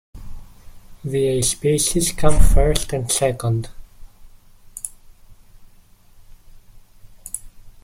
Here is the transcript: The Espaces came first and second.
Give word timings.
The 1.03 1.37
Espaces 1.37 2.17
came 2.17 2.39
first 2.39 2.91
and 2.91 3.11
second. 3.11 3.69